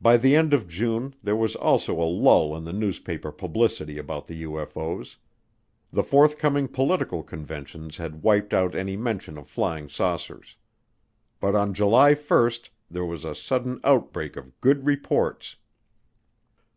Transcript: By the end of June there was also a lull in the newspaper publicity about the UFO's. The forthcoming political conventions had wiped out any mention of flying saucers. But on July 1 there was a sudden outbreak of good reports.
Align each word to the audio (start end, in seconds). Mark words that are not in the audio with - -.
By 0.00 0.16
the 0.16 0.36
end 0.36 0.54
of 0.54 0.68
June 0.68 1.16
there 1.20 1.34
was 1.34 1.56
also 1.56 2.00
a 2.00 2.06
lull 2.08 2.56
in 2.56 2.62
the 2.62 2.72
newspaper 2.72 3.32
publicity 3.32 3.98
about 3.98 4.28
the 4.28 4.44
UFO's. 4.44 5.16
The 5.90 6.04
forthcoming 6.04 6.68
political 6.68 7.24
conventions 7.24 7.96
had 7.96 8.22
wiped 8.22 8.54
out 8.54 8.76
any 8.76 8.96
mention 8.96 9.36
of 9.36 9.48
flying 9.48 9.88
saucers. 9.88 10.56
But 11.40 11.56
on 11.56 11.74
July 11.74 12.14
1 12.14 12.52
there 12.88 13.04
was 13.04 13.24
a 13.24 13.34
sudden 13.34 13.80
outbreak 13.82 14.36
of 14.36 14.60
good 14.60 14.86
reports. 14.86 15.56